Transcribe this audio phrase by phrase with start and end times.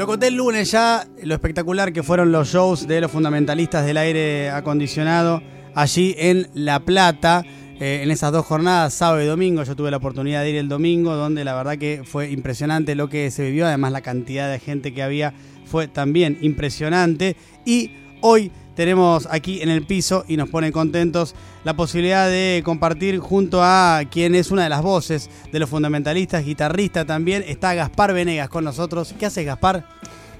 [0.00, 3.98] Lo conté el lunes ya, lo espectacular que fueron los shows de los fundamentalistas del
[3.98, 5.42] aire acondicionado
[5.74, 7.44] allí en La Plata.
[7.78, 10.70] Eh, en esas dos jornadas, sábado y domingo, yo tuve la oportunidad de ir el
[10.70, 14.58] domingo, donde la verdad que fue impresionante lo que se vivió, además la cantidad de
[14.58, 15.34] gente que había
[15.66, 17.36] fue también impresionante.
[17.66, 17.90] Y
[18.22, 21.34] hoy tenemos aquí en el piso y nos pone contentos
[21.64, 26.46] la posibilidad de compartir junto a quien es una de las voces de los fundamentalistas,
[26.46, 29.14] guitarrista también, está Gaspar Venegas con nosotros.
[29.18, 29.86] ¿Qué haces, Gaspar?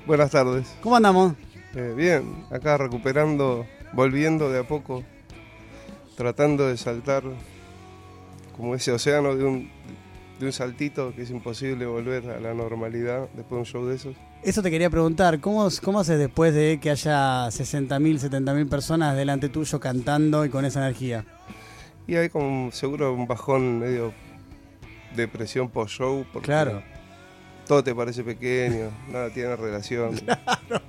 [0.06, 0.74] Buenas tardes.
[0.82, 1.34] ¿Cómo andamos?
[1.74, 5.04] Eh, bien, acá recuperando, volviendo de a poco
[6.16, 7.22] tratando de saltar
[8.56, 9.70] como ese océano de un,
[10.40, 13.96] de un saltito que es imposible volver a la normalidad después de un show de
[13.96, 14.16] esos.
[14.42, 19.50] Eso te quería preguntar, ¿cómo, cómo haces después de que haya 60.000, 70.000 personas delante
[19.50, 21.26] tuyo cantando y con esa energía?
[22.06, 24.14] Y hay como seguro un bajón medio
[25.14, 26.24] depresión post-show.
[26.40, 26.82] Claro.
[27.66, 30.18] Todo te parece pequeño, nada tiene relación.
[30.24, 30.82] Claro,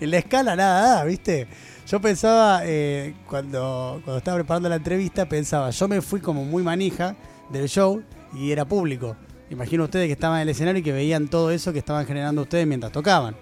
[0.00, 1.46] en la escala nada, ¿viste?
[1.86, 6.62] Yo pensaba, eh, cuando, cuando estaba preparando la entrevista, pensaba, yo me fui como muy
[6.62, 7.16] manija
[7.50, 8.02] del show
[8.34, 9.16] y era público.
[9.50, 12.42] Imagino ustedes que estaban en el escenario y que veían todo eso que estaban generando
[12.42, 13.34] ustedes mientras tocaban.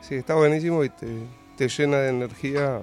[0.00, 1.06] Sí, está buenísimo y te,
[1.56, 2.80] te llena de energía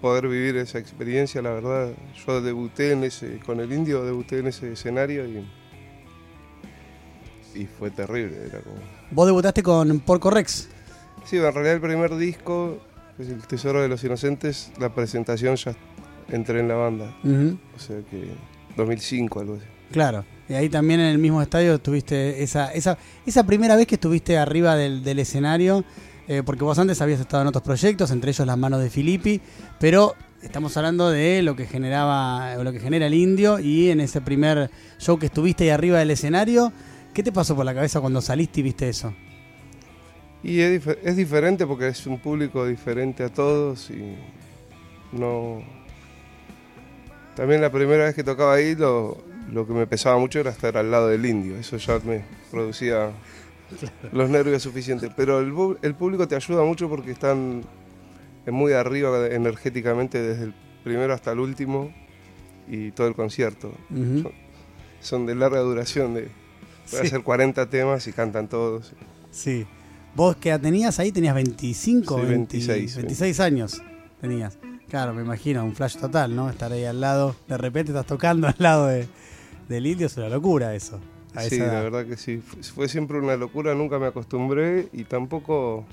[0.00, 1.90] poder vivir esa experiencia, la verdad.
[2.26, 5.46] Yo debuté en ese, con el indio, debuté en ese escenario y,
[7.54, 8.36] y fue terrible.
[8.46, 8.76] Era como...
[9.10, 10.68] ¿Vos debutaste con Porco Rex?
[11.24, 12.78] Sí, en realidad el primer disco
[13.18, 15.74] es El Tesoro de los Inocentes, la presentación ya
[16.30, 17.14] entré en la banda.
[17.76, 18.30] O sea que
[18.76, 19.64] 2005, algo así.
[19.90, 22.96] Claro, y ahí también en el mismo estadio tuviste esa, esa,
[23.26, 25.84] esa primera vez que estuviste arriba del, del escenario,
[26.26, 29.40] eh, porque vos antes habías estado en otros proyectos, entre ellos Las Manos de Filippi,
[29.78, 34.20] pero estamos hablando de lo que generaba, lo que genera el indio, y en ese
[34.22, 36.72] primer show que estuviste ahí arriba del escenario,
[37.12, 39.12] ¿qué te pasó por la cabeza cuando saliste y viste eso?
[40.42, 44.14] Y es, es, diferente porque es un público diferente a todos y
[45.12, 45.62] no...
[47.34, 49.18] También la primera vez que tocaba ahí lo,
[49.52, 53.10] lo que me pesaba mucho era estar al lado del indio, eso ya me producía
[54.12, 55.10] los nervios suficientes.
[55.16, 57.62] Pero el, el público te ayuda mucho porque están
[58.46, 60.54] muy arriba energéticamente desde el
[60.84, 61.92] primero hasta el último
[62.66, 63.72] y todo el concierto.
[63.90, 64.22] Uh -huh.
[64.22, 64.32] son,
[65.00, 66.28] son, de larga duración, de
[66.90, 67.08] puede sí.
[67.08, 68.94] hacer 40 temas y cantan todos.
[69.30, 69.66] Sí.
[70.14, 71.12] ¿Vos que tenías ahí?
[71.12, 72.20] ¿Tenías 25?
[72.20, 72.96] Sí, 26.
[72.96, 73.82] 26 años
[74.20, 74.58] tenías.
[74.88, 76.48] Claro, me imagino, un flash total, ¿no?
[76.48, 79.06] Estar ahí al lado, de repente estás tocando al lado de,
[79.68, 81.00] del indio, es una locura eso.
[81.48, 82.38] sí, la verdad que sí.
[82.38, 85.84] Fue siempre una locura, nunca me acostumbré y tampoco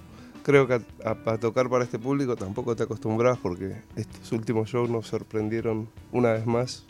[0.43, 4.69] creo que a, a, a, tocar para este público tampoco te acostumbras porque estos últimos
[4.69, 6.85] shows nos sorprendieron una vez más.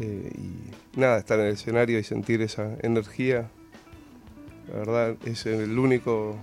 [0.00, 3.50] Eh, y nada, estar en el escenario y sentir esa energía,
[4.68, 6.36] la verdad es el único,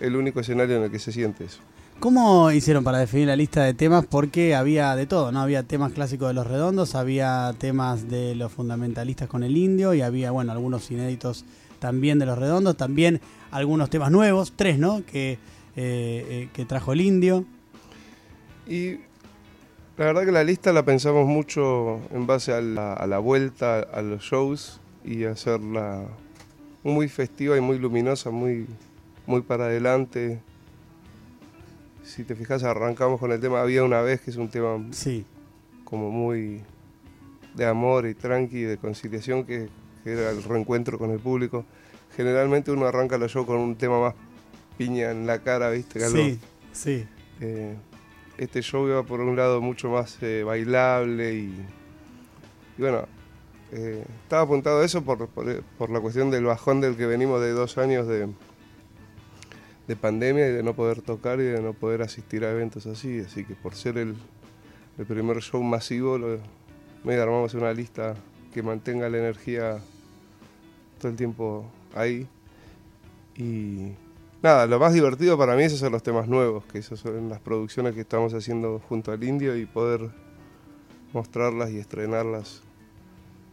[0.00, 1.60] el único escenario en el que se siente eso.
[2.00, 4.04] ¿Cómo hicieron para definir la lista de temas?
[4.04, 5.40] Porque había de todo, ¿no?
[5.40, 10.02] Había temas clásicos de los redondos, había temas de los fundamentalistas con el indio y
[10.02, 11.46] había, bueno, algunos inéditos
[11.78, 15.02] también de los redondos, también algunos temas nuevos, tres, ¿no?
[15.06, 15.38] Que, eh,
[15.76, 17.46] eh, que trajo el indio.
[18.66, 18.96] Y
[19.96, 23.80] la verdad que la lista la pensamos mucho en base a la, a la vuelta
[23.80, 26.02] a los shows y hacerla
[26.82, 28.66] muy festiva y muy luminosa, muy,
[29.26, 30.40] muy para adelante
[32.04, 35.24] si te fijas, arrancamos con el tema Había una vez, que es un tema sí.
[35.84, 36.62] como muy
[37.54, 39.68] de amor y tranqui, de conciliación, que,
[40.04, 41.64] que, era el reencuentro con el público.
[42.16, 44.14] Generalmente uno arranca los shows con un tema más
[44.76, 46.04] piña en la cara, ¿viste?
[46.04, 46.38] Algo, sí,
[46.72, 47.06] sí.
[47.40, 47.74] Eh,
[48.36, 51.66] este show iba por un lado mucho más eh, bailable y,
[52.76, 53.06] y bueno,
[53.72, 57.40] eh, estaba apuntado a eso por, por, por la cuestión del bajón del que venimos
[57.40, 58.28] de dos años de
[59.86, 63.20] de pandemia y de no poder tocar y de no poder asistir a eventos así.
[63.20, 64.16] Así que por ser el,
[65.06, 66.38] primer show masivo, lo,
[67.04, 68.14] medio armamos una lista
[68.52, 69.78] que mantenga la energía
[70.98, 72.26] todo el tiempo ahí.
[73.36, 73.92] Y
[74.42, 77.40] nada, lo más divertido para mí es hacer los temas nuevos, que esos son las
[77.40, 80.10] producciones que estamos haciendo junto al Indio y poder
[81.12, 82.62] mostrarlas y estrenarlas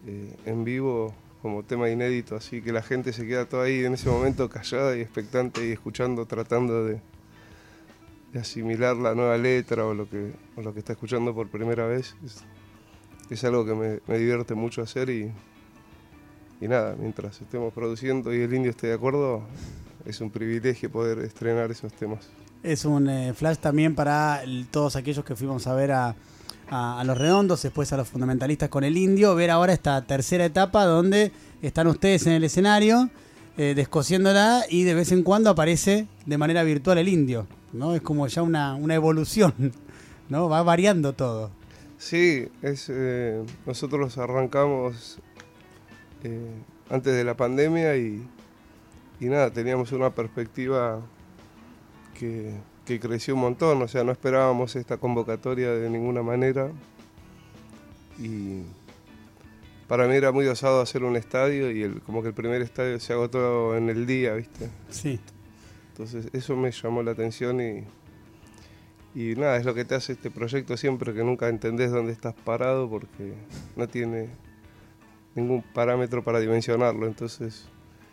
[0.07, 3.94] eh, en vivo como tema inédito, así que la gente se queda toda ahí en
[3.94, 7.02] ese momento callada y expectante y escuchando, tratando de,
[8.40, 10.34] asimilar la nueva letra o lo que,
[10.76, 12.16] está escuchando por primera vez.
[13.30, 15.32] Es, algo que me, divierte mucho hacer y,
[16.60, 19.44] y nada, mientras estemos produciendo y el indio esté de acuerdo,
[20.06, 22.30] es un privilegio poder estrenar esos temas.
[22.64, 26.16] Es un eh, flash también para todos aquellos que fuimos a ver a
[26.71, 30.85] a, los redondos, después a los fundamentalistas con el indio, ver ahora esta tercera etapa
[30.85, 31.31] donde
[31.62, 33.09] están ustedes en el escenario
[33.57, 37.94] eh, descosiéndola y de vez en cuando aparece de manera virtual el indio, ¿no?
[37.94, 39.53] Es como ya una, una evolución,
[40.29, 40.47] ¿no?
[40.47, 41.51] Va variando todo.
[41.97, 45.19] Sí, es, eh, nosotros arrancamos
[46.23, 46.50] eh,
[46.89, 48.25] antes de la pandemia y,
[49.19, 51.01] y, nada, teníamos una perspectiva
[52.18, 52.53] que,
[52.86, 56.69] que, creció un montón, o sea, no esperábamos esta convocatoria de ninguna manera
[58.19, 58.63] y
[59.88, 63.00] para mí era muy osado hacer un estadio y el, como que el primer estadio
[63.00, 64.69] se agotó en el día, ¿viste?
[64.89, 65.19] Sí.
[65.92, 67.86] Entonces eso me llamó la atención y
[69.13, 72.33] y nada, es lo que te hace este proyecto siempre, que nunca entendés dónde estás
[72.33, 73.33] parado porque
[73.75, 74.30] no tiene
[75.36, 77.07] ningún parámetro para dimensionarlo.
[77.07, 77.68] Entonces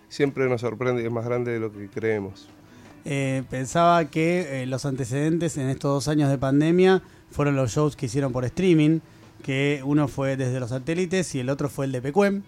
[0.08, 2.48] siempre nos sorprende y es más grande de lo que creemos.
[3.10, 7.96] Eh, pensaba que eh, los antecedentes en estos dos años de pandemia fueron los shows
[7.96, 9.00] que hicieron por streaming,
[9.42, 12.42] que uno fue desde los satélites y el otro fue el de Pecuem.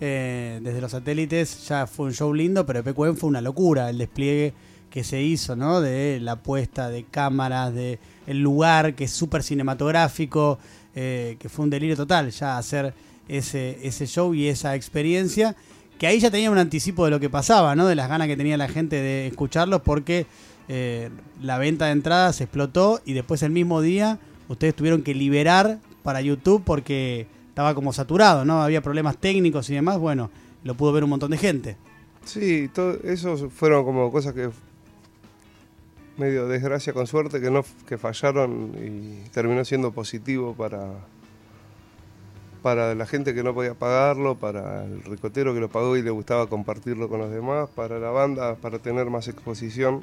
[0.00, 3.98] Eh, desde los satélites ya fue un show lindo, pero Pecuem fue una locura el
[3.98, 4.54] despliegue
[4.88, 5.82] que se hizo, ¿no?
[5.82, 10.58] De la puesta de cámaras, de el lugar que es súper cinematográfico,
[10.94, 12.94] eh, que fue un delirio total ya hacer
[13.28, 15.54] ese, ese show y esa experiencia,
[15.98, 17.86] que ahí ya tenía un anticipo de lo que pasaba, ¿no?
[17.86, 20.26] De las ganas que tenía la gente de escucharlos porque
[20.68, 21.10] eh,
[21.42, 24.18] la venta de entradas explotó y después el mismo día
[24.48, 28.62] ustedes tuvieron que liberar para YouTube porque estaba como saturado, ¿no?
[28.62, 30.30] Había problemas técnicos y demás, bueno,
[30.64, 31.76] lo pudo ver un montón de gente.
[32.24, 34.50] Sí, todo eso fueron como cosas que
[36.18, 40.88] medio desgracia con suerte que no que fallaron y terminó siendo positivo para
[42.62, 46.10] para la gente que no podía pagarlo, para el ricotero que lo pagó y le
[46.10, 50.02] gustaba compartirlo con los demás, para la banda para tener más exposición.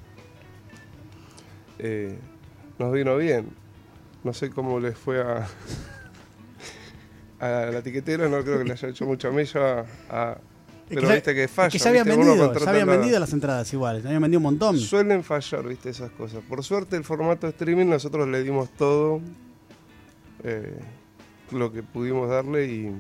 [1.79, 2.17] Eh,
[2.79, 3.49] nos vino bien.
[4.23, 5.47] No sé cómo les fue a,
[7.39, 10.37] a la etiquetera, no creo que le haya hecho mucha mella a,
[10.87, 11.69] pero viste que falla.
[11.69, 14.77] que ya habían vendido, ya habían vendido las entradas igual, ya habían vendido un montón.
[14.77, 16.43] Suelen fallar, viste, esas cosas.
[16.47, 19.19] Por suerte el formato de streaming nosotros le dimos todo
[20.43, 20.77] eh,
[21.51, 22.95] lo que pudimos darle y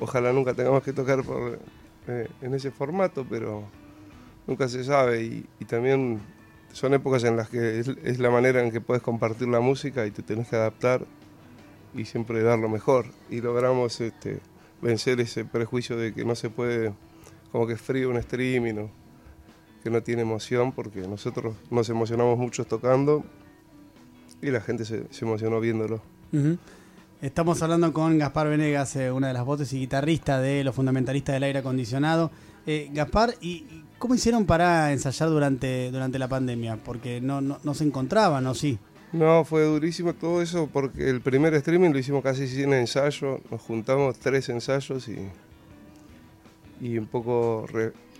[0.00, 1.58] ojalá nunca tengamos que tocar por,
[2.08, 3.64] eh, en ese formato, pero
[4.46, 6.20] nunca se sabe y, también
[6.72, 10.06] son épocas en las que es, es, la manera en que puedes compartir la música
[10.06, 11.06] y te tenés que adaptar
[11.94, 13.06] y siempre dar lo mejor.
[13.30, 14.40] Y logramos este,
[14.82, 16.92] vencer ese prejuicio de que no se puede,
[17.52, 18.90] como que es frío un streaming o
[19.82, 23.24] que no tiene emoción, porque nosotros nos emocionamos mucho tocando
[24.42, 26.02] y la gente se, emocionó viéndolo.
[27.22, 31.34] Estamos hablando con Gaspar Venegas, eh, una de las voces y guitarrista de los fundamentalistas
[31.34, 32.30] del aire acondicionado.
[32.66, 33.64] Eh, Gaspar, ¿y
[33.98, 36.78] cómo hicieron para ensayar durante, durante la pandemia?
[36.84, 38.78] Porque no, no, se encontraban, ¿o sí?
[39.12, 43.62] No, fue durísimo todo eso porque el primer streaming lo hicimos casi sin ensayo, nos
[43.62, 45.16] juntamos tres ensayos y,
[46.80, 47.66] y un poco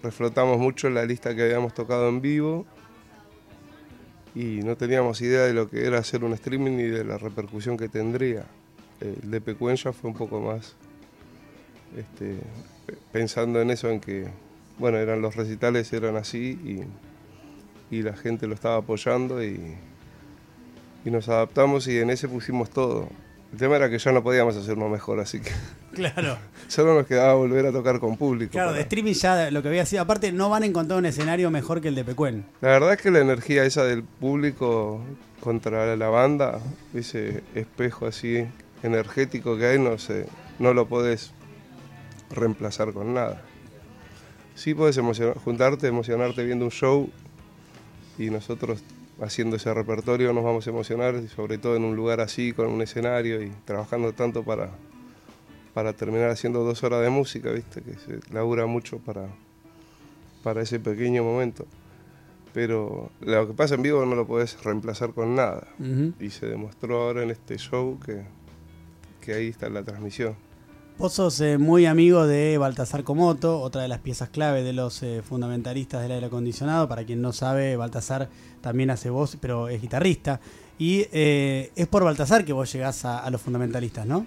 [0.03, 2.65] reflotamos mucho la lista que habíamos tocado en vivo
[4.35, 7.77] y no teníamos idea de lo que era hacer un streaming ni de la repercusión
[7.77, 8.47] que tendría.
[9.01, 10.75] El de Pecuencha fue un poco más
[11.97, 12.39] este,
[13.13, 14.29] pensando en eso, en que,
[14.79, 16.85] bueno, eran los recitales, eran así
[17.91, 19.77] y, y la gente lo estaba apoyando y
[21.05, 23.09] y nos adaptamos y en ese pusimos todo.
[23.53, 25.51] El tema era que ya no podíamos hacerlo mejor, así que.
[25.95, 26.37] Claro.
[26.67, 28.51] Solo nos quedaba volver a tocar con público.
[28.51, 30.03] Claro, de streaming ya lo que había sido.
[30.03, 32.45] Aparte, no van a encontrar un escenario mejor que el de Pecuen.
[32.63, 35.01] La verdad es que la energía esa del público
[35.39, 36.59] contra la banda,
[36.95, 38.45] ese espejo así
[38.85, 40.27] energético que hay, no sé,
[40.59, 41.33] no lo podés
[42.31, 43.43] reemplazar con nada.
[44.55, 45.01] Sí puedes
[45.43, 47.11] juntarte, emocionarte viendo un show
[48.19, 48.83] y nosotros
[49.21, 52.83] haciendo ese repertorio nos vamos a emocionar, sobre todo en un lugar así, con un
[52.83, 54.71] escenario y trabajando tanto para,
[55.73, 57.83] para terminar haciendo dos horas de música, ¿viste?
[57.83, 59.29] que se labura mucho para,
[60.43, 61.67] para ese pequeño momento.
[62.53, 65.67] Pero lo que pasa en vivo no lo podés reemplazar con nada.
[66.21, 68.23] Y se demostró ahora en este show que,
[69.25, 70.37] que ahí está la transmisión.
[70.97, 75.03] Vos sos eh, muy amigo de Baltasar Comoto, otra de las piezas clave de los
[75.03, 76.89] eh, fundamentalistas del aire acondicionado.
[76.89, 78.29] Para quien no sabe, Baltasar
[78.61, 80.41] también hace voz, pero es guitarrista.
[80.79, 84.27] Y eh, es por Baltasar que vos llegás a, los fundamentalistas, ¿no?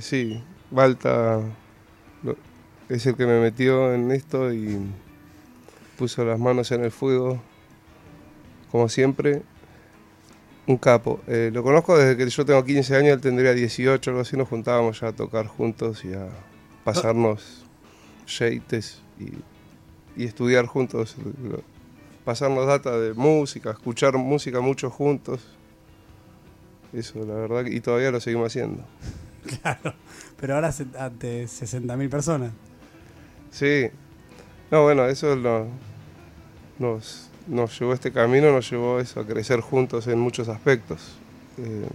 [0.00, 1.40] sí, Balta
[2.90, 4.78] es el que me metió en esto y
[5.96, 7.40] puso las manos en el fuego,
[8.70, 9.42] como siempre.
[10.66, 11.20] Un capo.
[11.26, 14.36] Eh, lo conozco desde que yo tengo 15 años, él tendría 18, algo así.
[14.36, 16.28] Nos juntábamos ya a tocar juntos y a
[16.84, 17.64] pasarnos
[18.26, 21.16] yates y, estudiar juntos.
[22.24, 25.40] Pasarnos data de música, escuchar música mucho juntos.
[26.92, 28.84] Eso, la verdad, y todavía lo seguimos haciendo.
[29.62, 29.94] Claro,
[30.38, 32.52] pero ahora ante 60.000 personas.
[33.50, 33.86] Sí,
[34.70, 35.66] No, bueno, eso lo-
[36.78, 41.00] nos, nos llevó este camino, nos llevó eso, a crecer juntos en muchos aspectos.
[41.58, 41.86] Eh,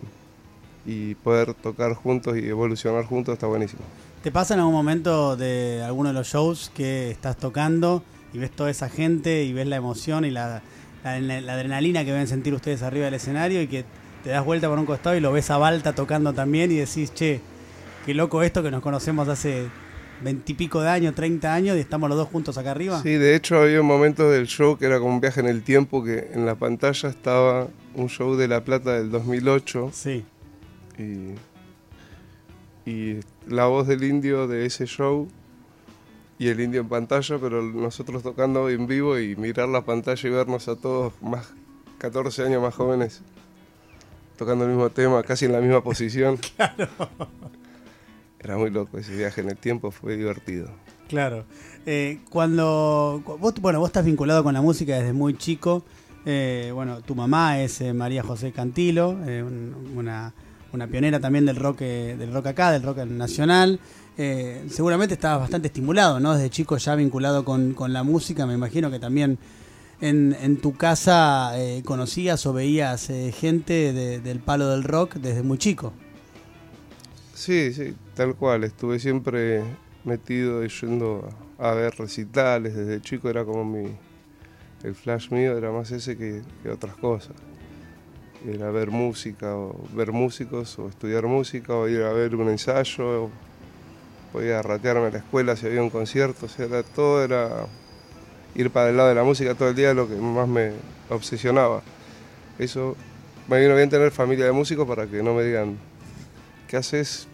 [0.86, 3.82] y poder tocar juntos y evolucionar juntos está buenísimo.
[4.24, 8.52] ¿Te pasa en algún momento de alguno de los shows que estás tocando y ves
[8.52, 10.62] toda esa gente y ves la emoción y la,
[11.04, 13.84] la- adrenalina que deben sentir ustedes arriba del escenario y que
[14.24, 17.14] te das vuelta por un costado y lo ves a Balta tocando también y decís,
[17.14, 17.42] che,
[18.06, 19.68] qué loco esto que nos conocemos hace
[20.22, 23.02] veintipico de años, 30 años y estamos los dos juntos acá arriba?
[23.02, 26.04] Sí, de hecho había momentos del show que era como un viaje en el tiempo,
[26.04, 30.26] que en la pantalla estaba un show de La Plata del 2008 Sí,
[30.98, 35.28] y, y la voz del indio de ese show
[36.38, 40.32] y el indio en pantalla, pero nosotros tocando en vivo y mirar la pantalla y
[40.32, 41.54] vernos a todos más
[41.98, 43.22] 14 años más jóvenes
[44.38, 46.38] tocando el mismo tema, casi en la misma posición.
[48.46, 50.70] Era muy loco ese viaje en el tiempo, fue divertido.
[51.08, 51.46] Claro.
[51.88, 55.84] Eh, cuando cu- vos, bueno, vos estás vinculado con la música desde muy chico.
[56.28, 60.32] Eh, bueno, tu mamá es eh, María José Cantilo, un- una,
[60.74, 63.80] una pionera también del rock, del rock acá, del rock nacional.
[64.16, 66.36] Seguramente estabas bastante estimulado, ¿no?
[66.36, 68.46] Desde chico ya vinculado con, con la música.
[68.46, 69.40] Me imagino que también
[70.02, 71.52] en, en tu casa
[71.84, 75.94] conocías o veías gente de- del palo del rock desde muy chico.
[77.36, 78.64] Sí, sí, tal cual.
[78.64, 79.62] Estuve siempre
[80.06, 81.28] metido y yendo
[81.60, 82.74] a, ver recitales.
[82.76, 83.94] Desde chico era como mi.
[84.84, 87.36] El flash mío era más ese que, que otras cosas.
[88.48, 93.26] Era ver música, o ver músicos, o estudiar música, o ir a ver un ensayo.
[93.26, 93.32] o
[94.32, 96.46] podía ratearme a la escuela si había un concierto.
[96.46, 97.68] O sea, todo era
[98.56, 100.72] ir para el lado de la música todo el día lo que más me
[101.10, 101.82] obsesionaba.
[102.60, 102.96] Eso
[103.50, 105.78] me vino bien tener familia de músicos para que no me digan
[106.68, 107.28] ¿qué haces,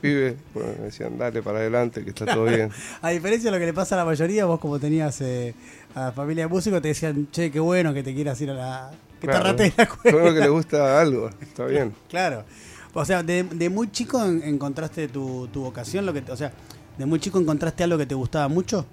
[0.00, 0.36] pibe?
[0.54, 2.70] Bueno, me decían, dale para adelante, que está todo bien.
[3.02, 5.54] A diferencia de lo que le pasa a la mayoría, vos como tenías eh,
[5.94, 8.54] a la familia de músicos, te decían, che, qué bueno que te quieras ir a
[8.54, 8.90] la...
[9.20, 9.44] que te Claro.
[9.44, 10.18] ratees la escuela.
[10.18, 11.94] bueno que le gusta algo, está bien.
[12.08, 12.44] Claro.
[12.92, 16.36] O sea, de, de muy chico en- encontraste tu, tu vocación, lo que, te- o
[16.36, 16.52] sea,
[16.98, 18.84] de muy chico encontraste algo que te gustaba mucho.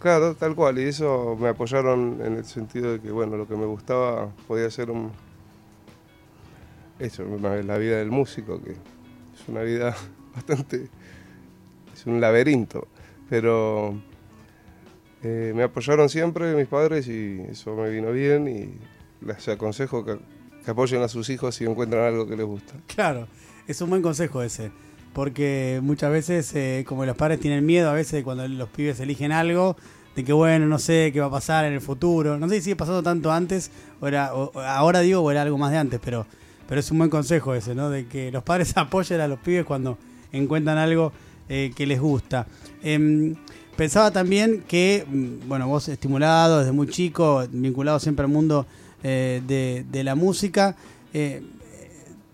[0.00, 3.56] Claro, tal cual, y eso me apoyaron en el sentido de que, bueno, lo que
[3.56, 5.10] me gustaba podía ser un...
[6.98, 7.22] Eso,
[7.64, 8.74] la vida del músico, que
[9.48, 9.96] una vida
[10.34, 10.88] bastante...
[11.94, 12.88] es un laberinto,
[13.28, 13.98] pero
[15.22, 20.18] eh, me apoyaron siempre mis padres y eso me vino bien y les aconsejo que,
[20.64, 22.74] que apoyen a sus hijos si encuentran algo que les gusta.
[22.86, 23.26] Claro,
[23.66, 24.70] es un buen consejo ese.
[25.12, 29.32] Porque muchas veces, eh, como los padres tienen miedo a veces cuando los pibes eligen
[29.32, 29.76] algo,
[30.14, 32.38] de que bueno, no sé qué va a pasar en el futuro.
[32.38, 35.58] No sé si sigue pasando tanto antes, o era, o ahora digo, o era algo
[35.58, 36.26] más de antes, pero,
[36.68, 37.90] pero es un buen consejo ese, ¿no?
[37.90, 39.98] De que los padres apoyen a los pibes cuando
[40.32, 41.12] encuentran algo
[41.48, 42.46] eh, que les gusta.
[42.82, 43.34] Em,
[43.76, 48.66] pensaba también que, mm, bueno, vos estimulado desde muy chico, vinculado siempre al mundo
[49.02, 49.42] eh,
[49.90, 50.76] de, la música,
[51.12, 51.42] eh,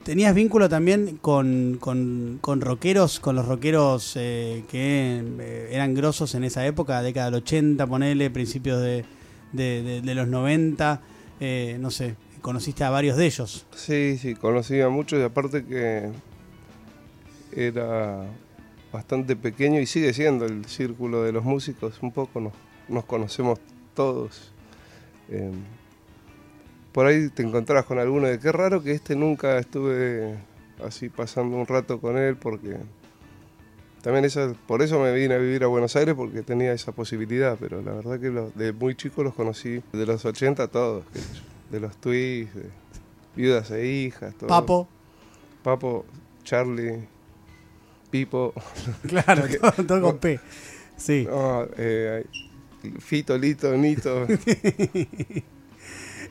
[0.05, 6.45] tenías vínculo también con, con, con rockeros, con los rockeros eh, que eran grosos en
[6.45, 9.05] esa época, década del 80, ponele, principios de,
[9.53, 11.01] de, los 90,
[11.41, 13.65] eh, no sé, conociste a varios de ellos.
[13.75, 16.11] Sí, sí, conocía mucho y aparte que
[17.57, 18.23] era
[18.93, 22.53] bastante pequeño y sigue siendo el círculo de los músicos, un poco nos,
[22.87, 23.61] nos conocemos
[23.95, 24.53] todos.
[25.31, 25.53] Eh,
[26.93, 30.37] por ahí te encontrás con alguno de qué raro que este nunca estuve
[30.87, 32.77] así pasando un rato con él porque
[34.03, 37.57] también esa, por eso me vine a vivir a Buenos Aires porque tenía esa posibilidad,
[37.59, 41.05] pero la verdad que de muy chico los conocí de los 80 todos,
[41.75, 42.71] de los Twigs, de
[43.35, 44.49] viudas e hijas, todo.
[44.49, 44.89] Papo,
[45.63, 46.07] Papo,
[46.45, 47.07] Charlie,
[48.11, 48.55] Pipo,
[49.09, 50.39] claro, todo, todo con P.
[50.97, 51.27] Sí.
[51.29, 52.25] no, eh,
[53.01, 54.27] Fito, Lito, Nito.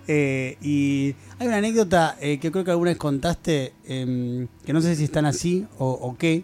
[0.05, 4.81] Eh, y hay una anécdota eh, que creo que alguna vez contaste, em, que no
[4.81, 6.43] sé si están así o, o qué,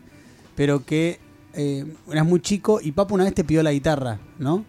[0.56, 1.20] pero que
[1.54, 4.64] eras muy chico y Papo una vez te pidió la guitarra, ¿no?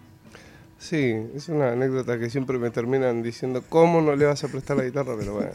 [0.81, 4.79] Sí, es una anécdota que siempre me terminan diciendo, ¿cómo no le vas a prestar
[4.79, 5.15] la guitarra?
[5.19, 5.51] Pero bueno,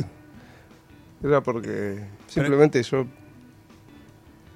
[1.23, 3.07] era porque simplemente yo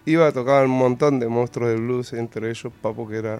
[0.05, 3.39] iba a tocar un montón de monstruos del blues, entre ellos Papo, que era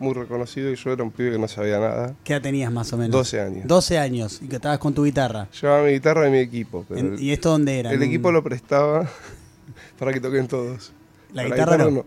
[0.00, 2.92] muy reconocido, y yo era un pibe que no sabía nada, ¿Qué edad tenías más
[2.92, 3.12] o menos?
[3.12, 3.66] 12 años.
[3.68, 5.48] 12 años y que estabas con tu guitarra.
[5.62, 7.90] Llevaba mi guitarra y mi equipo, pero el, ¿Y esto dónde era?
[7.90, 9.08] el ¿En un- equipo lo prestaba
[10.00, 10.92] para que toquen todos.
[11.32, 12.04] La guitarra no.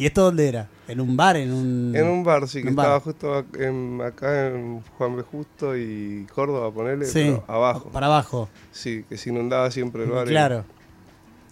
[0.00, 0.66] ¿Y esto dónde era?
[0.88, 1.36] ¿En un bar?
[1.36, 1.92] ¿En un...?
[1.94, 2.86] En un bar, sí, que bar.
[2.86, 5.22] estaba justo en- acá en Juan B.
[5.22, 6.72] Justo y Córdoba,
[7.04, 7.90] Sí, pero abajo.
[7.90, 8.48] Para abajo.
[8.72, 10.26] Sí, que se inundaba siempre el bar.
[10.26, 10.64] Claro.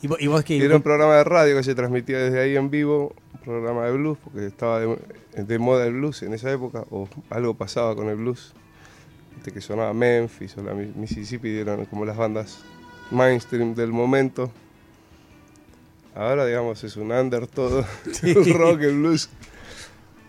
[0.00, 0.64] ¿Y vos, y vos qué?
[0.64, 3.92] Era un programa de radio que se transmitía desde ahí en vivo un programa de
[3.92, 4.96] blues, porque estaba de,
[5.36, 8.54] de moda el blues en esa época, o algo pasaba con el blues.
[9.52, 12.60] Que sonaba Memphis o la Mi- Mississippi, eran como las bandas
[13.10, 14.50] mainstream del momento.
[16.14, 18.30] Ahora, digamos, es un under todo, Sí.
[18.30, 19.28] el rock, el blues.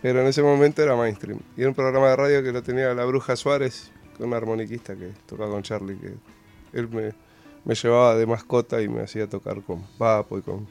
[0.01, 1.39] Pero en ese momento era mainstream.
[1.57, 4.95] Y era un programa de radio que lo tenía la Bruja Suárez, con un armoniquista
[4.95, 6.13] que tocaba con Charlie, que
[6.73, 7.13] él me,
[7.65, 10.67] me llevaba de mascota y me hacía tocar con Papo y con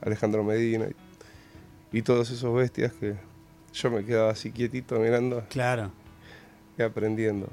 [0.00, 0.86] Alejandro Medina
[1.92, 3.14] y, y todos esos bestias que
[3.72, 5.92] yo me quedaba así quietito mirando Claro.
[6.76, 7.48] y aprendiendo.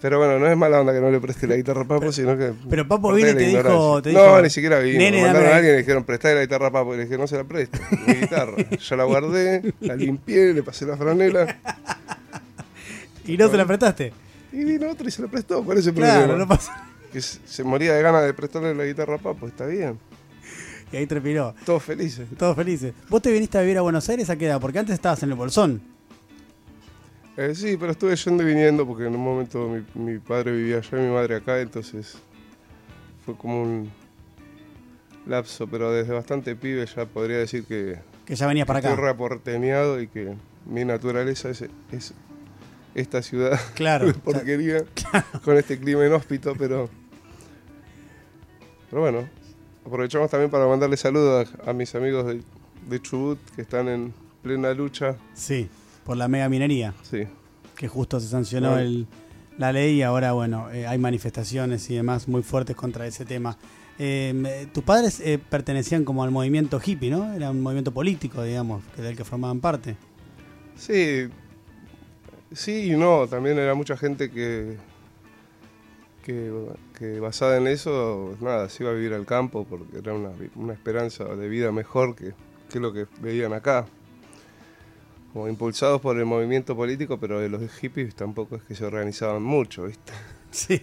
[0.00, 2.36] Pero bueno, no es mala onda que no le preste la guitarra a Papo, sino
[2.36, 2.52] que.
[2.68, 4.98] pero Papo vino y te dijo- no, ni siquiera vino.
[4.98, 6.94] "Nene, Mandaron a alguien y le dijeron, prestá la guitarra a Papo.
[6.94, 8.52] Y le dije, no se la presto, mi guitarra.
[8.78, 11.58] Yo la guardé, la limpié, le pasé la franela.
[13.26, 14.12] Y no se la prestaste.
[14.52, 15.64] Y vino otro y se la prestó.
[15.64, 16.38] ¿Cuál es el Claro, problema?
[16.38, 16.86] no pasa.
[17.12, 19.98] Que se se moría de ganas de prestarle la guitarra a Papo, está bien.
[20.92, 21.52] Y ahí trepiló.
[21.64, 22.26] Todos felices.
[22.38, 22.92] Todos felices.
[23.08, 24.60] ¿Vos te viniste a vivir a Buenos Aires a qué edad?
[24.60, 25.82] Porque antes estabas en el Bolsón.
[27.36, 30.78] Eh, sí, pero estuve yendo y viniendo porque en un momento mi, mi padre vivía
[30.78, 32.16] allá y mi madre acá, entonces
[33.24, 33.90] fue como un
[35.26, 39.02] lapso, pero desde bastante pibe ya podría decir que Que ya venías para estoy acá.
[39.02, 42.14] reaporteneado y que mi naturaleza es, es
[42.94, 44.06] esta ciudad Claro.
[44.06, 44.84] de porquería
[45.44, 46.88] con este clima inhóspito, pero,
[48.88, 49.28] pero bueno,
[49.84, 52.40] aprovechamos también para mandarle saludos a, a mis amigos de,
[52.88, 55.16] de Chubut que están en plena lucha.
[55.34, 55.68] Sí,
[56.06, 56.94] por la mega minería.
[57.02, 57.24] Sí,
[57.76, 59.06] que justo se sancionó el,
[59.58, 63.58] la ley y ahora, bueno, eh, hay manifestaciones y demás muy fuertes contra ese tema.
[63.98, 67.32] Eh, me- tus padres eh, pertenecían como al movimiento hippie, ¿no?
[67.34, 69.96] Era un movimiento político, digamos, del que formaban parte.
[70.76, 71.28] Sí,
[72.52, 73.26] sí y no.
[73.26, 74.76] También era mucha gente que,
[76.22, 76.52] que,
[76.98, 80.72] que basada en eso, nada, se iba a vivir al campo porque era una, una
[80.74, 82.32] esperanza de vida mejor que,
[82.70, 83.86] que lo que veían acá.
[85.36, 89.84] Como impulsados por el movimiento político, pero los hippies tampoco es que se organizaban mucho,
[89.84, 90.10] ¿viste?
[90.50, 90.80] Sí.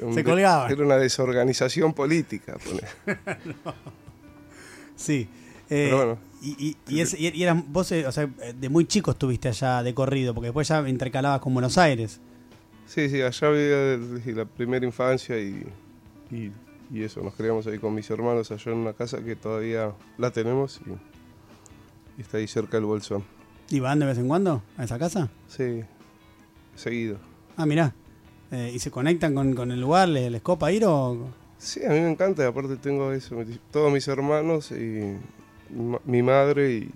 [0.00, 0.72] Un Se de- colgaban.
[0.72, 2.56] Era una desorganización política.
[4.96, 5.28] Sí.
[5.68, 6.18] Eh, Pero bueno.
[6.40, 9.48] Y, y, y, es- y- y eras, vos, eh, o sea, de muy chico estuviste
[9.48, 12.18] allá de corrido, porque después ya intercalabas con Buenos Aires.
[12.86, 15.66] Sí, sí, allá vivía desde la primera infancia y,
[16.30, 16.50] y,
[16.90, 20.30] y eso, nos criamos ahí con mis hermanos allá en una casa que todavía la
[20.30, 20.90] tenemos y,
[22.18, 23.22] y está ahí cerca del bolsón.
[23.70, 25.28] ¿Y van de vez en cuando a esa casa?
[25.48, 25.82] Sí,
[26.74, 27.18] seguido.
[27.56, 27.94] Ah, mirá.
[28.52, 30.08] Eh, ¿Y se conectan con, con el lugar?
[30.08, 31.28] ¿Les, les copa ir o...?
[31.58, 33.36] Sí, a mí me encanta, y aparte tengo eso,
[33.72, 34.74] todos mis hermanos y
[35.70, 36.90] mi ma- mi madre y,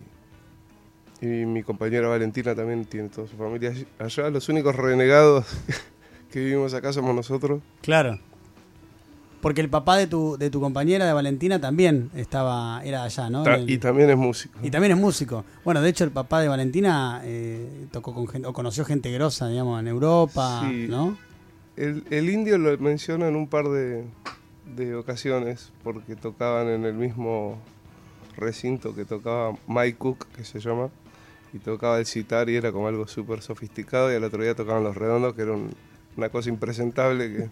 [1.22, 4.28] y mi compañera Valentina también tiene toda su familia allá.
[4.30, 5.46] Los únicos renegados
[6.30, 7.62] que vivimos acá somos nosotros.
[7.80, 8.18] Claro.
[9.40, 13.42] Porque el papá de tu, de tu compañera, de Valentina, también estaba era allá, ¿no?
[13.42, 14.58] Ta- En el- y también es músico.
[14.62, 15.44] y también es músico.
[15.64, 19.48] Bueno, de hecho, el papá de Valentina eh, tocó con gente, o conoció gente grosa,
[19.48, 20.86] digamos, en Europa, Sí.
[20.88, 21.16] ¿no?
[21.76, 24.04] El, el indio lo menciona en un par de,
[24.76, 27.56] de ocasiones porque tocaban en el mismo
[28.36, 30.88] recinto que tocaba Mike Cook, que se llama,
[31.52, 34.84] y tocaba el sitar y era como algo súper sofisticado y al otro día tocaban
[34.84, 35.70] los redondos, que era un-
[36.20, 37.50] una cosa impresentable,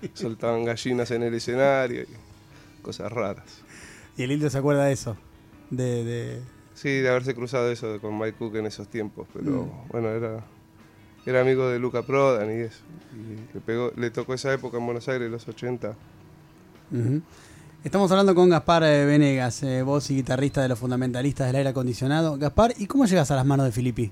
[0.00, 3.44] que soltaban gallinas en el escenario y cosas raras.
[4.16, 5.16] Y el indio se acuerda de eso.
[5.70, 6.40] De, de-
[6.74, 9.88] Sí, de haberse cruzado eso con Mike Cook en esos tiempos, pero Mm.
[9.92, 10.42] bueno, era,
[11.26, 12.80] era amigo de Luca Prodan y eso.
[13.14, 15.94] Y le, pegó, le tocó esa época en Buenos Aires, los 80.
[16.92, 17.20] Ujú.
[17.84, 21.68] Estamos hablando con Gaspar eh, Venegas, eh, voz y guitarrista de los fundamentalistas del aire
[21.70, 22.38] acondicionado.
[22.38, 24.10] Gaspar, ¿y cómo llegas a las manos de Filippi?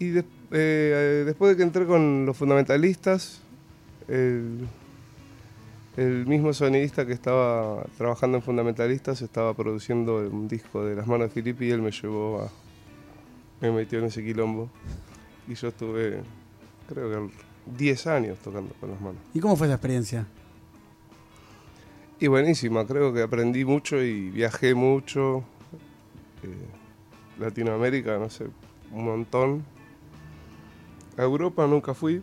[0.00, 3.40] Y de- eh, después de que entré con los fundamentalistas,
[4.08, 4.66] el,
[5.96, 11.28] el mismo sonidista que estaba trabajando en fundamentalistas estaba produciendo un disco de las manos
[11.28, 12.50] de Filippi y él me llevó a.
[13.60, 14.68] me metió en ese quilombo.
[15.46, 16.22] Y yo estuve,
[16.88, 17.32] creo que
[17.76, 19.20] 10 años tocando con las manos.
[19.34, 20.26] ¿Y cómo fue esa experiencia?
[22.18, 25.44] Y buenísima, creo que aprendí mucho y viajé mucho.
[26.42, 26.56] Eh,
[27.38, 28.46] Latinoamérica, no sé,
[28.92, 29.64] un montón.
[31.16, 32.22] A Europa nunca fui.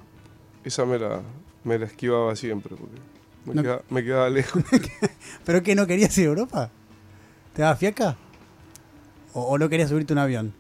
[0.64, 1.22] Esa me la,
[1.64, 2.98] me la esquivaba siempre porque
[3.46, 4.64] me, No- queda- me quedaba lejos.
[5.46, 6.72] ¿Pero qué, no querías ir a Europa?
[7.54, 8.16] ¿Te daba fiaca?
[9.34, 10.54] ¿O, o no querías subirte un avión?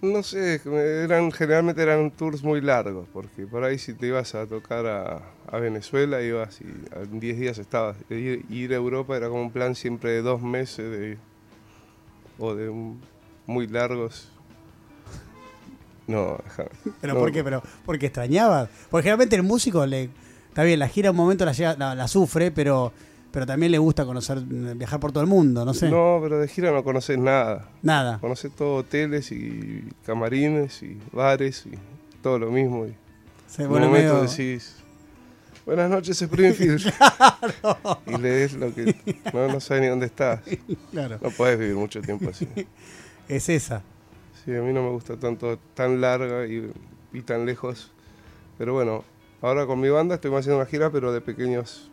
[0.00, 0.60] No sé,
[1.02, 5.22] eran, generalmente eran tours muy largos, porque por ahí si te ibas a tocar a,
[5.50, 7.96] a Venezuela, ibas y en 10 días estabas.
[8.08, 11.18] Ir, ir a Europa era como un plan siempre de dos meses de,
[12.38, 13.00] o de un-
[13.46, 14.30] muy largos.
[16.06, 16.38] No.
[17.00, 17.20] ¿Pero No.
[17.20, 17.42] por qué?
[17.44, 18.68] ¿Pero porque extrañabas?
[18.90, 20.10] Porque generalmente el músico le...
[20.48, 22.92] Está bien, la gira un momento la, llega- la, la sufre, pero
[23.30, 25.90] pero también le gusta conocer, viajar por todo el mundo, no sé.
[25.90, 27.68] No, pero de gira no conoces nada.
[27.82, 28.18] Nada.
[28.20, 31.72] Conoces todo hoteles y camarines y bares y
[32.22, 32.86] todo lo mismo.
[32.86, 32.94] Y
[33.46, 34.76] Se en un momento medio- decís,
[35.66, 36.90] buenas noches Springfield.
[38.06, 38.96] y lees lo que
[39.32, 40.40] no, no sabes ni dónde estás.
[40.90, 42.48] Claro, No podés vivir mucho tiempo así.
[43.28, 43.82] es esa.
[44.48, 46.72] Sí, a mí no me gusta tanto, tan larga y,
[47.12, 47.90] y tan lejos.
[48.56, 49.04] Pero bueno,
[49.42, 51.90] ahora con mi banda estoy haciendo una gira, pero de pequeños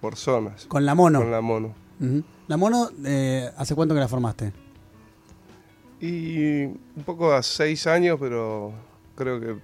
[0.00, 0.66] por zonas.
[0.66, 1.18] Con la mono.
[1.18, 1.74] Con la mono.
[2.46, 4.52] La mono, eh, ¿hace cuánto que la formaste?
[6.00, 8.72] Y un poco a seis años, pero
[9.16, 9.56] creo que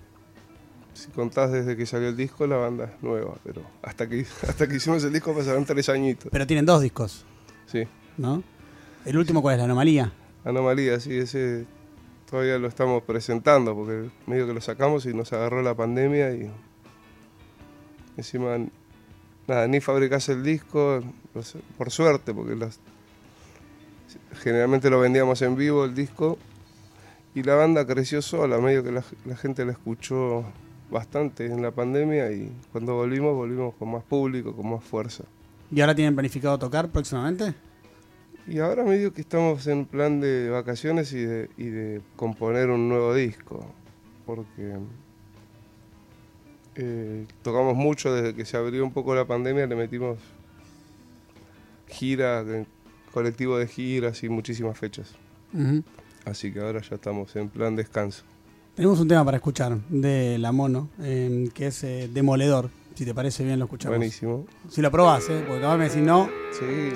[0.94, 3.37] si contás desde que salió el disco, la banda es nueva.
[3.44, 6.31] Pero hasta que, hasta que hicimos el disco pasaron tres añitos.
[6.33, 7.25] Pero tienen dos discos,
[7.66, 7.85] Sí.
[8.18, 8.42] ¿no?
[9.05, 9.59] ¿El último cuál es?
[9.59, 10.12] ¿La anomalía?
[10.44, 11.64] Anomalía, sí, ese
[12.35, 16.51] todavía lo estamos presentando, porque medio que lo sacamos y nos agarró la pandemia y
[18.16, 18.57] encima,
[19.47, 21.01] nada, ni fabricás el disco,
[21.40, 22.57] sé, por suerte, porque
[24.33, 26.37] generalmente lo vendíamos en vivo el disco
[27.37, 30.44] y la banda creció sola, medio que la gente la escuchó
[30.90, 35.23] bastante en la pandemia y cuando volvimos, volvimos con más público, con más fuerza.
[35.70, 37.55] ¿Y ahora tienen planificado tocar próximamente?
[38.46, 42.88] Y ahora medio que estamos en plan de vacaciones y de, y de componer un
[42.88, 43.66] nuevo disco,
[44.26, 44.76] porque
[46.76, 50.18] eh, tocamos mucho desde que se abrió un poco la pandemia, le metimos
[51.88, 52.44] gira,
[53.12, 55.14] colectivo de giras y muchísimas fechas.
[56.24, 58.24] Así que ahora ya estamos en plan descanso.
[58.74, 62.70] Tenemos un tema para escuchar de La Mono, eh, que es eh, Demoledor.
[62.94, 63.96] Si te parece bien, lo escuchamos.
[63.96, 64.46] Buenísimo.
[64.68, 65.44] Si lo probás, ¿eh?
[65.46, 66.28] porque capaz me decís no.
[66.52, 66.92] Sí,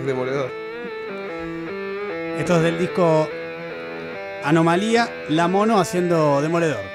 [0.00, 0.59] es demoledor.
[2.40, 3.28] Esto es del disco
[4.42, 6.89] Anomalía, La Mono haciendo Demoledor.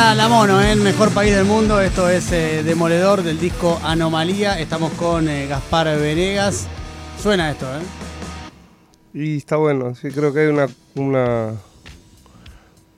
[0.00, 0.72] Suena la mono, ¿eh?
[0.72, 1.78] el mejor país del mundo.
[1.78, 4.58] Esto es eh, Demoledor del disco Anomalía.
[4.58, 6.66] Estamos con eh, Gaspar Venegas.
[7.18, 7.82] Suena esto, ¿eh?
[9.12, 11.52] Y está bueno, sí, creo que hay una, una.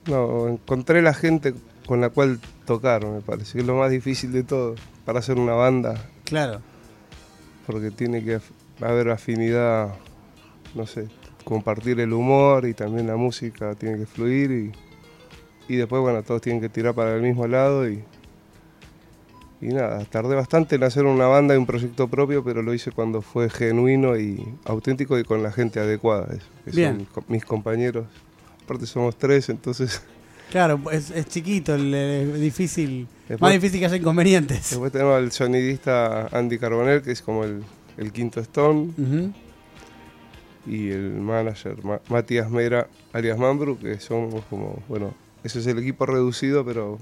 [0.05, 1.53] No, encontré la gente
[1.85, 5.37] con la cual tocar, me parece, que es lo más difícil de todo para hacer
[5.37, 6.09] una banda.
[6.23, 6.61] Claro.
[7.67, 8.39] Porque tiene que
[8.79, 9.89] haber afinidad,
[10.73, 11.09] no sé,
[11.43, 14.71] compartir el humor y también la música tiene que fluir y,
[15.67, 18.03] y después, bueno, todos tienen que tirar para el mismo lado y,
[19.61, 22.91] y nada, tardé bastante en hacer una banda y un proyecto propio, pero lo hice
[22.91, 27.07] cuando fue genuino y auténtico y con la gente adecuada, eso, que Bien.
[27.13, 28.05] son mis compañeros.
[28.65, 30.01] Aparte somos tres, entonces
[30.51, 33.07] Claro, es, es chiquito, el, el difícil.
[33.27, 34.69] Después- más difícil que hacer inconvenientes.
[34.71, 37.63] después tenemos al sonidista Andy Carbonell, que es como el,
[37.97, 39.31] el quinto Stone, Ujú.
[40.67, 45.79] y el manager Ma- Matías Mera, alias Mambru, que somos como, bueno, ese es el
[45.79, 46.99] equipo reducido, pero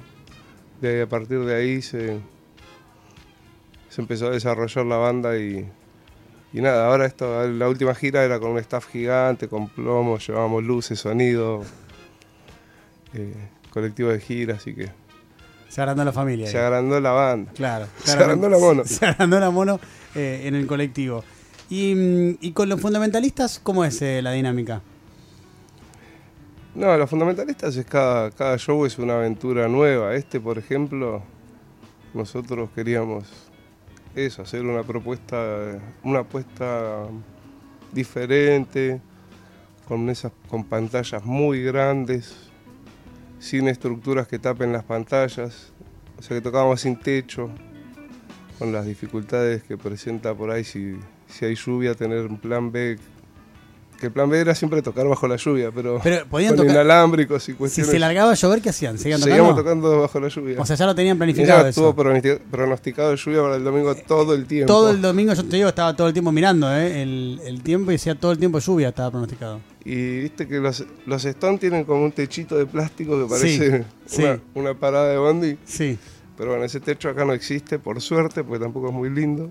[0.82, 2.18] de a partir de ahí se,
[3.90, 5.70] se empezó a desarrollar la banda y,
[6.54, 10.64] y nada, ahora esto, la última gira era con un staff gigante, con plomo, llevábamos
[10.64, 11.64] luces, sonido,
[13.14, 13.34] eh,
[13.70, 14.90] colectivo de gira, así que
[15.70, 16.48] Se agrandó la familia.
[16.48, 17.52] se agrandó la banda.
[17.54, 17.88] Claro.
[18.04, 18.84] Se agrandó la mono.
[18.86, 19.80] Se agrandó la mono
[20.16, 21.24] eh, en el colectivo.
[21.70, 24.82] Y, mm, y con los fundamentalistas, ¿cómo es eh, la dinámica?
[26.74, 30.16] No, los fundamentalistas es cada, cada show es una aventura nueva.
[30.16, 31.22] Este, por ejemplo,
[32.14, 33.26] nosotros queríamos
[34.16, 37.08] eso, hacer una propuesta, una apuesta
[37.92, 39.02] diferente,
[39.86, 42.50] con esas, con pantallas muy grandes,
[43.40, 45.74] sin estructuras que tapen las pantallas,
[46.18, 47.50] o sea que tocábamos sin techo,
[48.60, 50.96] con las dificultades que presenta por ahí si,
[51.28, 52.98] si hay lluvia, tener un plan B.
[54.02, 56.74] Que el plan B era siempre tocar bajo la lluvia, pero, Pero podían con tocar.
[56.84, 57.92] inalámbricos y Si cuestiones.
[57.92, 58.98] se largaba a llover, ¿qué hacían?
[58.98, 59.88] ¿Seguían Seguíamos tocando?
[59.90, 60.60] tocando bajo la lluvia.
[60.60, 61.96] O sea, ya lo tenían Ya planificado estuvo eso.
[61.96, 64.74] pronosti- pronosticado lluvia para el domingo todo el tiempo.
[64.74, 67.04] Todo el domingo, yo te digo, estaba todo el tiempo mirando ¿eh?
[67.04, 69.60] el, el tiempo y decía todo el tiempo lluvia, estaba pronosticado.
[69.86, 74.24] Y viste que los, los Stone tienen como un techito de plástico que parece sí.
[74.24, 75.58] una, una parada de bondi.
[75.64, 76.00] Sí.
[76.38, 79.48] Pero bueno, ese techo acá no existe, por suerte, porque tampoco es muy lindo.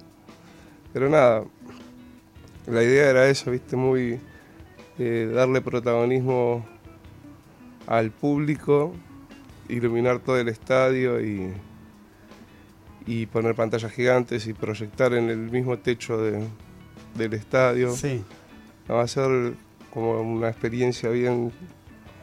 [0.92, 1.44] Pero nada,
[2.66, 4.18] la idea era eso, viste, muy
[5.00, 6.64] eh, darle protagonismo
[7.86, 8.92] al público,
[9.68, 11.52] iluminar todo el estadio y,
[13.06, 16.46] y poner pantallas gigantes y proyectar en el mismo techo de-
[17.14, 17.90] del estadio.
[17.92, 18.22] Sí.
[18.90, 19.54] Va a ser
[19.92, 21.50] como una experiencia bien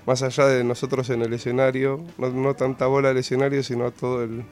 [0.06, 4.24] más allá de nosotros en el escenario, no, no tanta bola al escenario, sino todo
[4.24, 4.44] el,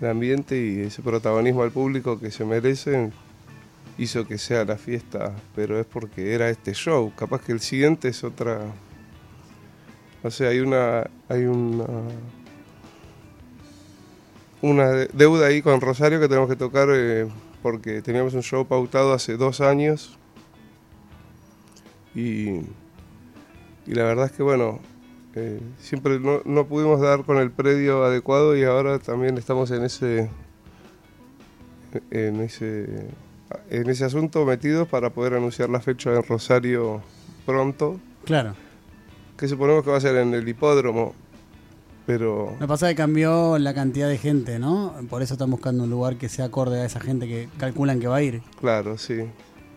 [0.00, 3.12] el ambiente y ese protagonismo al público que se merecen
[3.98, 7.12] hizo que sea la fiesta, pero es porque era este show.
[7.16, 8.60] Capaz que el siguiente es otra.
[10.22, 11.08] No sé, hay una.
[11.28, 11.86] hay una.
[14.62, 17.28] una de- deuda ahí con Rosario que tenemos que tocar eh,
[17.62, 20.18] porque teníamos un show pautado hace dos años.
[22.14, 22.48] Y,
[23.86, 24.80] y la verdad es que bueno,
[25.34, 29.84] eh, siempre no, no pudimos dar con el predio adecuado y ahora también estamos en
[29.84, 30.30] ese
[32.10, 33.06] en ese
[33.70, 37.02] en ese asunto metidos para poder anunciar la fecha en Rosario
[37.44, 38.54] pronto, Claro.
[39.36, 41.14] que suponemos que va a ser en el hipódromo,
[42.06, 44.94] pero Lo que pasa es que cambió la cantidad de gente, ¿no?
[45.10, 48.08] Por eso están buscando un lugar que sea acorde a esa gente que calculan que
[48.08, 48.42] va a ir.
[48.60, 49.24] claro, sí.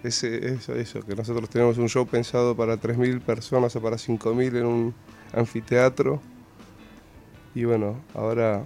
[0.02, 4.56] Ese, eso, eso, que nosotros tenemos un show pensado para 3.000 personas o para 5.000
[4.58, 4.94] en un
[5.34, 6.22] anfiteatro.
[7.54, 8.64] Y bueno, ahora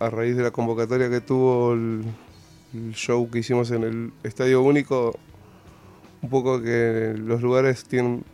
[0.00, 2.04] a raíz de la convocatoria que tuvo el,
[2.74, 5.16] el show que hicimos en el Estadio Único,
[6.22, 8.24] un poco que los lugares tienen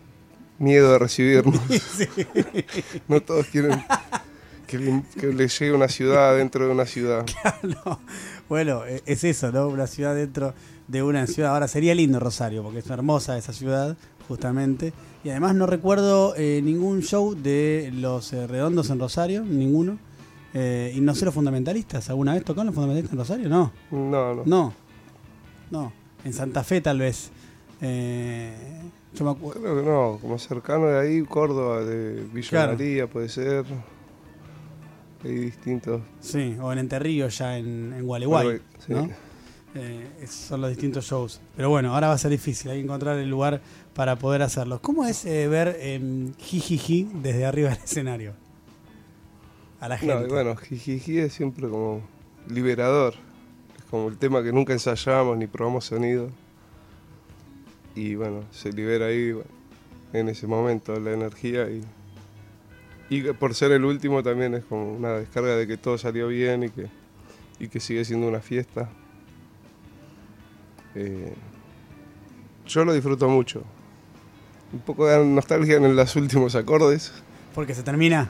[0.59, 1.61] miedo de recibirnos.
[3.09, 3.83] no todos quieren
[4.67, 7.27] que, le- que les llegue una ciudad dentro de una ciudad.
[7.63, 8.01] No,
[8.49, 9.69] Bueno, e- es eso, ¿no?
[9.69, 10.55] Una ciudad dentro
[10.89, 11.53] de una ciudad.
[11.53, 13.97] Ahora sería lindo Rosario, porque es hermosa esa ciudad,
[14.29, 14.93] justamente.
[15.25, 19.99] Y además no recuerdo eh, ningún show de los eh, redondos en Rosario, ninguno.
[20.55, 22.11] Eh, y no sé los fundamentalistas.
[22.11, 23.49] ¿Alguna vez tocaron los fundamentalistas en Rosario?
[23.49, 24.43] No, No, no.
[24.45, 24.75] no,
[25.71, 25.93] no.
[26.25, 27.31] En Santa Fe tal vez.
[27.81, 28.53] Eh,
[29.15, 29.61] yo me acuerdo.
[29.61, 32.73] Creo que no, como cercano de ahí, Córdoba, de Villa Claro.
[32.73, 33.65] María puede ser.
[35.25, 36.01] Hay distintos.
[36.21, 38.59] Sí, o en Enterrío ya en, en Gualeguay.
[38.87, 38.93] Sí.
[38.93, 39.09] ¿no?
[39.75, 41.41] Eh, esos son los distintos shows.
[41.57, 43.61] Pero bueno, ahora va a ser difícil, hay que encontrar el lugar
[43.95, 44.81] para poder hacerlos.
[44.81, 48.33] ¿Cómo es eh, ver eh, Jijiji desde arriba del escenario?
[49.81, 50.15] A la gente.
[50.15, 52.03] No, y bueno, Jijiji es siempre como
[52.49, 53.15] liberador.
[53.79, 56.31] Es como el tema que nunca ensayamos ni probamos sonido.
[57.95, 59.51] Y bueno, se libera ahí bueno,
[60.13, 61.85] en ese momento la energía y,
[63.09, 66.65] Y por ser el último también es como una descarga de que todo salió bien
[66.65, 66.87] y que,
[67.59, 68.89] y que sigue siendo una fiesta.
[70.95, 71.35] Eh,
[72.67, 73.63] yo lo disfruto mucho.
[74.73, 77.13] Un poco de nostalgia en los últimos acordes.
[77.55, 78.29] Porque se termina.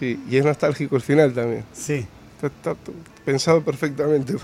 [0.00, 1.62] Sí, y es nostálgico el final también.
[1.74, 2.06] Sí.
[2.42, 2.74] Está,
[3.22, 4.34] pensado perfectamente.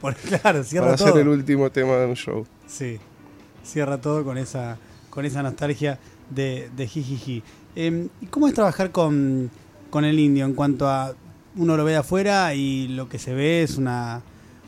[0.42, 1.08] claro, cierra para todo.
[1.08, 2.46] ser el último tema de un show.
[2.66, 2.98] Sí,
[3.64, 4.76] cierra todo con esa,
[5.08, 7.42] con esa nostalgia de, de jijiji.
[7.74, 9.50] Em, ¿Y cómo es trabajar con,
[9.88, 11.14] con el indio en cuanto a
[11.56, 14.20] uno lo ve de afuera y lo que se ve es una,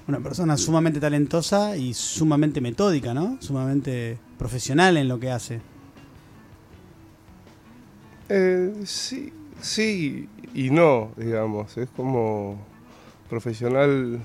[0.08, 3.36] una persona sumamente talentosa y sumamente metódica, ¿no?
[3.40, 5.60] Sumamente profesional en lo que hace.
[8.30, 9.30] Eh, sí,
[9.62, 11.76] sí y no, digamos.
[11.76, 12.58] Es como
[13.28, 14.20] profesional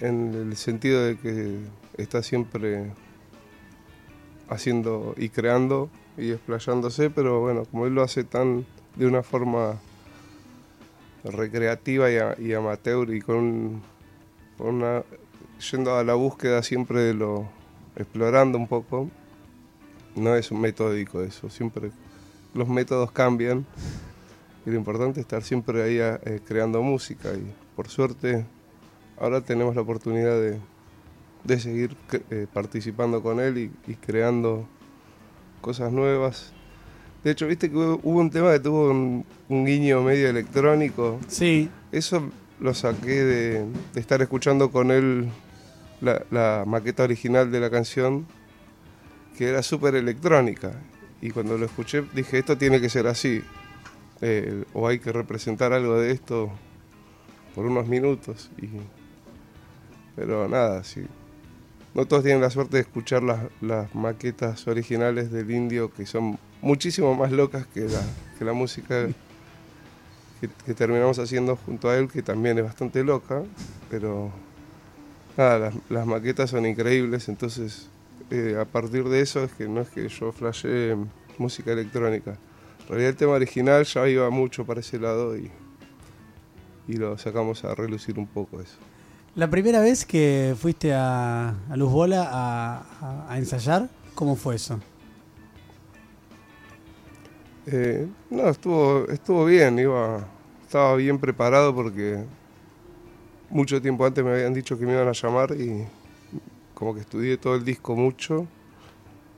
[0.00, 1.58] en el sentido de que
[1.96, 2.92] está siempre
[4.48, 9.78] haciendo y creando y explayándose, pero bueno, como él lo hace tan de una forma
[11.24, 13.82] recreativa y, amateur y con,
[14.58, 15.02] una
[15.70, 17.48] yendo a la búsqueda siempre de lo
[17.96, 19.10] explorando un poco,
[20.14, 21.90] no es un metódico eso, siempre
[22.56, 23.66] los métodos cambian
[24.64, 28.44] y lo importante es estar siempre ahí eh, creando música y por suerte
[29.18, 30.58] ahora tenemos la oportunidad de,
[31.46, 31.96] de seguir
[32.30, 34.66] eh, participando con él y, creando
[35.60, 36.52] cosas nuevas.
[37.24, 41.18] De hecho, viste que hubo, un tema que tuvo un, guiño medio electrónico.
[41.28, 41.70] Sí.
[41.92, 45.28] Eso lo saqué de, estar escuchando con él
[46.00, 48.26] la, maqueta original de la canción,
[49.36, 50.72] que era súper electrónica.
[51.20, 53.42] Y cuando lo escuché dije, esto tiene que ser así.
[54.20, 56.50] Eh, o hay que representar algo de esto
[57.54, 58.50] por unos minutos.
[58.58, 58.68] Y,
[60.14, 61.06] pero nada, sí,
[61.94, 67.14] no todos tienen la suerte de escuchar las, maquetas originales del indio, que son muchísimo
[67.14, 68.02] más locas que la,
[68.38, 69.06] que la música
[70.40, 73.42] que, terminamos haciendo junto a él, que también es bastante loca,
[73.88, 74.30] pero
[75.38, 77.88] nada, las, maquetas son increíbles, entonces
[78.30, 80.96] eh, a partir de eso es que no es que yo flashé
[81.38, 82.38] música electrónica.
[82.80, 85.50] En realidad el tema original ya iba mucho para ese lado y,
[86.88, 88.78] y lo sacamos a relucir un poco eso.
[89.36, 92.26] La primera vez que fuiste a, Luz Bola
[93.28, 94.80] a, ensayar, ¿cómo fue eso?
[97.66, 100.26] Eh, no, estuvo, estuvo bien, iba,
[100.64, 102.24] estaba bien preparado porque
[103.50, 105.86] mucho tiempo antes me habían dicho que me iban a llamar y
[106.76, 108.46] como que estudié todo el disco mucho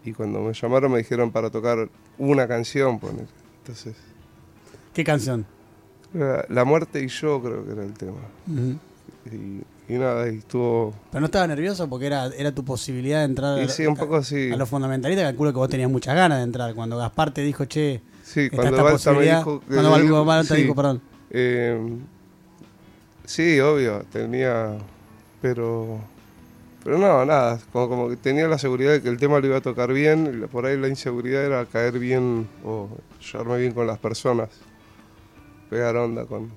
[0.05, 3.27] y cuando me llamaron me dijeron para tocar una canción, poner.
[3.61, 3.95] Entonces.
[4.93, 5.47] ¿Qué canción?
[6.13, 8.19] La, muerte y yo creo que era el tema.
[9.31, 10.93] y, y nada, y estuvo...
[11.13, 14.51] Pero no estaba nervioso porque era, era tu posibilidad de entrar sí, un poco sí.
[14.51, 15.25] a los fundamentalistas.
[15.25, 16.75] Calculo que vos tenías muchas ganas de entrar.
[16.75, 19.63] Cuando Gaspar te dijo, che, sí, cuando Balta me dijo...
[19.65, 21.01] cuando Balta dijo, perdón.
[21.31, 21.99] Eh,
[23.25, 24.77] sí, obvio, tenía...
[25.41, 26.18] Pero...
[26.89, 29.59] Pero no, nada, como, como que tenía la seguridad de que el tema lo iba
[29.59, 32.89] a tocar bien, por ahí la inseguridad era caer bien o
[33.21, 34.49] llevarme bien con las personas,
[35.69, 36.51] pegar onda con,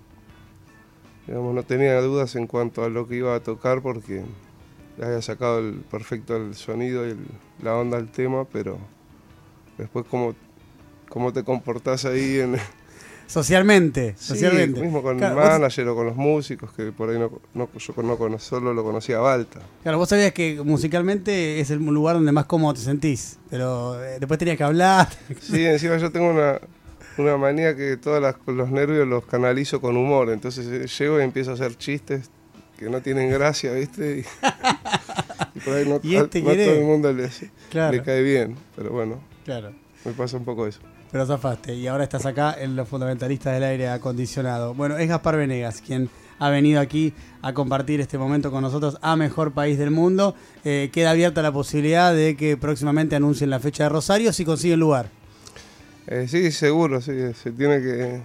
[1.28, 4.24] no tenía dudas en cuanto a lo que iba a tocar porque
[5.04, 7.18] había sacado el perfecto el sonido y
[7.62, 8.78] la onda del tema, pero
[9.78, 10.34] después cómo,
[11.10, 12.56] cómo te comportás ahí en...
[13.32, 14.82] Socialmente, socialmente.
[14.82, 18.74] mismo con el manager o con los músicos, que por ahí no, yo no solo
[18.74, 19.62] lo conocía a Balta.
[19.84, 24.18] Claro, vos sabías que musicalmente es el lugar donde más cómodo te sentís, pero eh,
[24.20, 25.08] después tenías que hablar.
[25.40, 26.60] Sí, encima yo tengo una,
[27.18, 30.30] una manía que todos los nervios los canalizo con humor.
[30.30, 32.30] Entonces eh, llego y empiezo a hacer chistes
[32.78, 34.26] que no tienen gracia, ¿viste?
[35.56, 37.30] Y, por ahí no, este todo el mundo le,
[38.04, 38.58] cae bien.
[38.76, 39.72] Pero bueno, claro.
[40.04, 40.82] me pasa un poco eso.
[41.12, 44.74] Pero zafaste y ahora estás acá en los fundamentalistas del aire acondicionado.
[44.74, 49.16] Bueno, es Gaspar Venegas quien ha venido aquí a compartir este momento con nosotros a
[49.16, 50.36] Mejor País del Mundo.
[50.64, 54.80] Eh, queda abierta la posibilidad de que próximamente anuncien la fecha de Rosario si consiguen
[54.80, 55.10] lugar.
[56.08, 58.22] Eh, sí, seguro, se tiene que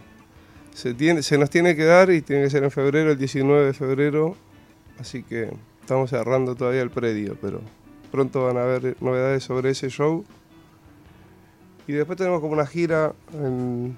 [0.77, 3.67] se tiene se nos tiene que dar y tiene que ser en febrero, el 19
[3.67, 4.37] de febrero,
[5.01, 5.51] así que
[5.81, 7.63] estamos cerrando todavía el predio, pero
[8.13, 10.25] pronto van a haber novedades sobre ese show.
[11.87, 13.97] Y después tenemos como una gira en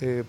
[0.00, 0.24] eh,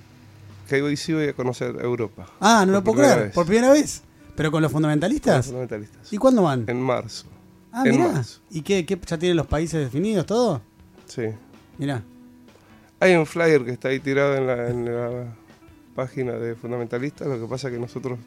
[0.68, 2.28] que hoy sí voy a conocer Europa.
[2.40, 4.02] Ah, no lo puedo creer, por primera vez.
[4.36, 5.38] ¿Pero con los fundamentalistas?
[5.38, 6.12] los fundamentalistas.
[6.12, 6.66] ¿Y cuándo van?
[6.68, 7.28] En marzo.
[7.72, 8.24] Ah, mira.
[8.50, 10.62] ¿Y qué, qué, ya tienen los países definidos todo?
[11.08, 11.24] Sí.
[11.78, 12.04] Mira.
[13.00, 15.26] Hay un flyer que está ahí tirado en la,
[15.96, 18.20] página de Fundamentalistas, lo que pasa es que nosotros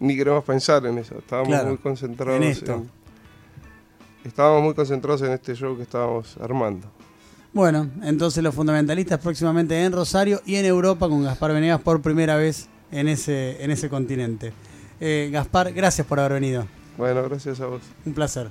[0.00, 2.90] ni queremos pensar en eso, estábamos muy concentrados en,
[4.24, 6.90] estábamos muy concentrados en este show que estábamos armando.
[7.58, 12.36] Bueno, entonces los fundamentalistas próximamente en Rosario y en Europa con Gaspar Venegas por primera
[12.36, 14.52] vez en ese, en ese continente.
[15.00, 16.68] Eh, Gaspar, gracias por haber venido.
[16.96, 17.82] Bueno, gracias a vos.
[18.06, 18.48] Un placer.